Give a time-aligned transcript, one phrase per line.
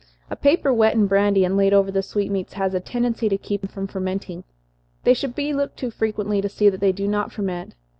[0.31, 3.61] A paper wet in brandy, and laid over the sweetmeats, has a tendency to keep
[3.61, 4.43] them from fermenting.
[5.03, 7.75] They should be looked to frequently, to see that they do not ferment.